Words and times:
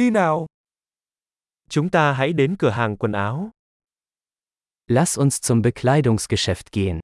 Đi 0.00 0.10
nào. 0.10 0.46
Chúng 1.68 1.90
ta 1.90 2.12
hãy 2.12 2.32
đến 2.32 2.56
cửa 2.58 2.70
hàng 2.70 2.96
quần 2.96 3.12
áo. 3.12 3.50
Lass 4.86 5.18
uns 5.18 5.38
zum 5.40 5.62
Bekleidungsgeschäft 5.62 6.72
gehen. 6.72 7.00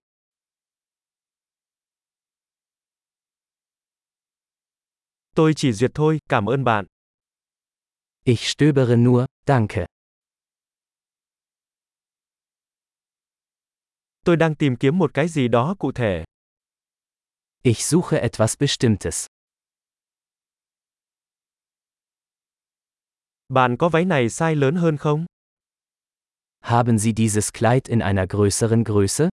Tôi 5.34 5.52
chỉ 5.56 5.72
duyệt 5.72 5.90
thôi, 5.94 6.18
cảm 6.28 6.46
ơn 6.46 6.64
bạn. 6.64 6.86
Ich 8.24 8.40
stöbere 8.40 8.96
nur, 8.96 9.24
danke. 9.46 9.86
Tôi 14.24 14.36
đang 14.36 14.54
tìm 14.54 14.76
kiếm 14.76 14.98
một 14.98 15.10
cái 15.14 15.28
gì 15.28 15.48
đó 15.48 15.74
cụ 15.78 15.92
thể. 15.92 16.24
Ich 17.62 17.78
suche 17.78 18.28
etwas 18.28 18.56
Bestimmtes. 18.60 19.26
Bạn 23.48 23.76
có 23.76 23.88
váy 23.88 24.04
này 24.04 24.26
size 24.28 24.54
lớn 24.54 24.76
hơn 24.76 24.96
không? 24.96 25.26
Haben 26.60 26.98
Sie 26.98 27.12
dieses 27.16 27.52
Kleid 27.52 27.88
in 27.88 27.98
einer 27.98 28.28
größeren 28.28 28.84
Größe? 28.84 29.28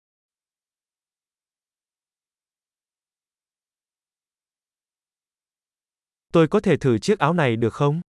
Tôi 6.34 6.48
có 6.48 6.60
thể 6.60 6.78
thử 6.78 6.98
chiếc 6.98 7.20
áo 7.20 7.34
này 7.34 7.56
được 7.56 7.74
không? 7.74 8.02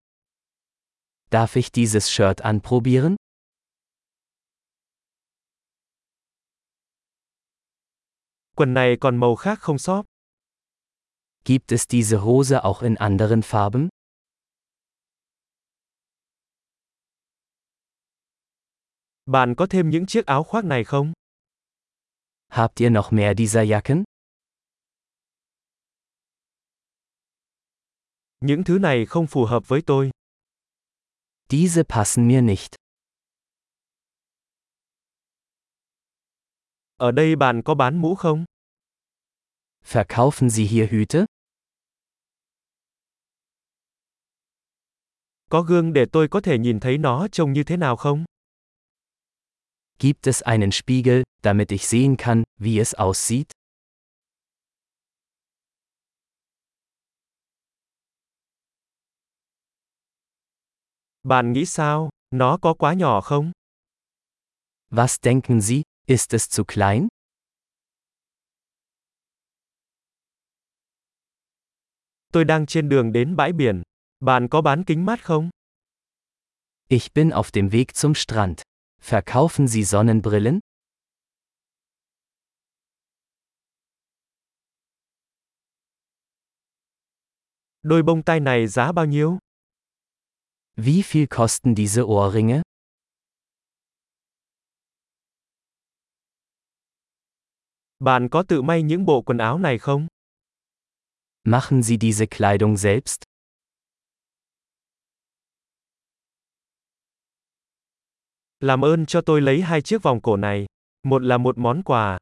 Darf 1.32 1.48
ich 1.54 1.72
dieses 1.74 2.10
Shirt 2.10 2.38
anprobieren? 2.38 3.16
Quần 8.56 8.74
này 8.74 8.98
còn 9.02 9.18
màu 9.18 9.36
khác 9.36 9.60
không 9.60 9.78
shop? 9.78 10.06
Gibt 11.46 11.72
es 11.72 11.88
diese 11.88 12.18
Hose 12.18 12.60
auch 12.60 12.82
in 12.82 12.96
anderen 12.96 13.42
Farben? 13.42 13.90
Bạn 19.30 19.56
có 19.58 19.68
thêm 19.70 19.90
những 19.90 20.06
chiếc 20.06 20.26
áo 20.26 20.44
khoác 20.44 20.66
này 20.66 20.84
không? 20.84 21.14
Habt 22.48 22.76
ihr 22.76 22.92
noch 22.92 23.14
mehr 23.14 23.34
dieser 23.38 23.70
Jacken? 23.72 24.04
Những 28.40 28.64
thứ 28.64 28.80
này 28.80 29.06
không 29.06 29.28
phù 29.28 29.46
hợp 29.46 29.68
với 29.68 29.82
tôi. 29.86 30.12
Diese 31.50 31.84
passen 31.84 32.28
mir 32.28 32.44
nicht. 32.44 32.76
Ở 36.98 37.12
đây 37.12 37.36
bạn 37.36 37.62
có 37.66 37.76
bán 37.76 38.02
mũ 38.02 38.16
không? 38.16 38.46
Verkaufen 39.84 40.50
Sie 40.50 40.66
hier 40.66 40.90
Hüte? 40.92 41.26
Có 45.50 45.62
gương 45.62 45.94
để 45.94 46.06
tôi 46.12 46.28
có 46.32 46.42
thể 46.42 46.58
nhìn 46.58 46.80
thấy 46.80 46.98
nó 46.98 47.28
trông 47.32 47.54
như 47.54 47.64
thế 47.64 47.78
nào 47.78 47.96
không? 47.96 48.26
Gibt 50.02 50.28
es 50.28 50.42
einen 50.42 50.72
Spiegel, 50.72 51.24
damit 51.42 51.74
ich 51.74 51.86
sehen 51.86 52.16
kann, 52.16 52.46
wie 52.58 52.80
es 52.80 52.94
aussieht? 52.96 53.52
Bạn 61.24 61.54
nghĩ 61.54 61.66
sao? 61.66 62.10
Nó 62.32 62.58
có 62.62 62.74
quá 62.74 62.94
nhỏ 62.94 63.22
không? 63.22 63.52
Was 64.92 65.18
denken 65.22 65.62
Sie, 65.62 65.82
ist 66.08 66.34
es 66.34 66.50
zu 66.50 66.64
klein? 66.64 67.08
Tôi 72.34 72.46
đang 72.46 72.66
trên 72.66 72.90
đường 72.90 73.12
đến 73.12 73.36
bãi 73.36 73.54
biển. 73.54 73.82
Bạn 74.20 74.48
có 74.52 74.62
bán 74.62 74.84
kính 74.84 75.06
mát 75.06 75.24
không? 75.24 75.50
Ich 76.90 77.14
bin 77.14 77.30
auf 77.30 77.52
dem 77.54 77.70
Weg 77.70 77.86
zum 77.94 78.14
Strand. 78.14 78.69
Verkaufen 79.02 79.68
Sie 79.68 79.84
Sonnenbrillen? 79.84 80.60
Đôi 87.82 88.04
bông 88.04 88.24
tai 88.24 88.40
này 88.40 88.68
giá 88.68 88.92
bao 88.92 89.06
nhiêu? 89.06 89.38
Wie 90.76 91.04
viel 91.04 91.26
kosten 91.28 91.76
diese 91.76 92.02
Ohrringe? 92.02 92.62
Bạn 98.00 98.28
có 98.32 98.44
tự 98.48 98.62
may 98.62 98.84
những 98.84 99.06
bộ 99.06 99.22
quần 99.22 99.38
áo 99.38 99.60
này 99.60 99.78
không? 99.78 100.08
Machen 101.44 101.84
Sie 101.84 101.98
diese 101.98 102.26
Kleidung 102.26 102.78
selbst? 102.78 103.29
Làm 108.60 108.86
ơn 108.86 109.06
cho 109.06 109.22
tôi 109.22 109.42
lấy 109.42 109.62
hai 109.62 109.82
chiếc 109.82 110.04
vòng 110.04 110.22
cổ 110.22 110.38
này. 110.38 110.66
Một 111.04 111.22
là 111.22 111.38
một 111.38 111.58
món 111.58 111.84
quà. 111.84 112.18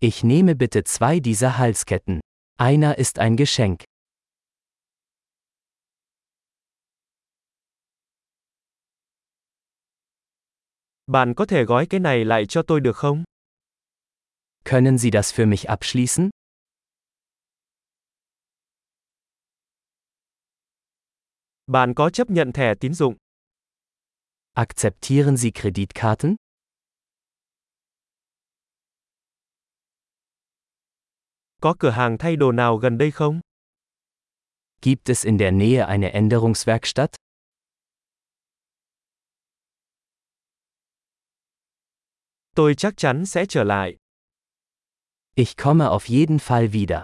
Ich 0.00 0.24
nehme 0.24 0.54
bitte 0.54 0.80
zwei 0.82 1.20
dieser 1.24 1.50
Halsketten. 1.50 2.20
Einer 2.58 2.96
ist 2.96 3.18
ein 3.18 3.36
Geschenk. 3.36 3.78
Bạn 11.06 11.34
có 11.34 11.46
thể 11.46 11.64
gói 11.64 11.86
cái 11.86 12.00
này 12.00 12.24
lại 12.24 12.46
cho 12.46 12.62
tôi 12.62 12.80
được 12.80 12.96
không? 12.96 13.24
Können 14.64 14.98
Sie 14.98 15.10
das 15.12 15.34
für 15.34 15.46
mich 15.46 15.64
abschließen? 15.66 16.30
Bạn 21.66 21.94
có 21.94 22.10
chấp 22.10 22.30
nhận 22.30 22.52
thẻ 22.52 22.74
tín 22.80 22.94
dụng? 22.94 23.21
Akzeptieren 24.54 25.36
Sie 25.36 25.50
Kreditkarten? 25.50 26.36
Có 31.60 31.74
cửa 31.78 31.90
hàng 31.90 32.18
thay 32.18 32.36
đồ 32.36 32.52
nào 32.52 32.76
gần 32.76 32.98
đây 32.98 33.10
không? 33.10 33.40
Gibt 34.82 35.08
es 35.10 35.24
in 35.24 35.38
der 35.38 35.52
Nähe 35.52 35.86
eine 35.86 36.08
Änderungswerkstatt? 36.12 37.16
Tôi 42.54 42.74
chắc 42.74 42.94
chắn 42.96 43.26
sẽ 43.26 43.46
trở 43.48 43.64
lại. 43.64 43.96
Ich 45.34 45.56
komme 45.56 45.86
auf 45.88 46.08
jeden 46.08 46.38
Fall 46.38 46.72
wieder. 46.72 47.02